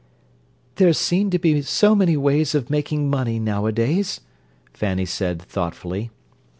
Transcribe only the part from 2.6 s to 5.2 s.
making money nowadays," Fanny